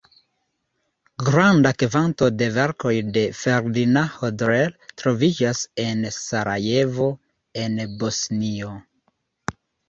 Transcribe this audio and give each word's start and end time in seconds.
Granda 1.25 1.71
kvanto 1.81 2.29
de 2.37 2.47
verkoj 2.55 2.93
de 3.17 3.25
Ferdinand 3.39 4.15
Hodler 4.21 4.73
troviĝas 5.03 5.61
en 5.85 6.01
Sarajevo, 6.17 7.11
en 7.67 7.79
Bosnio. 8.03 8.73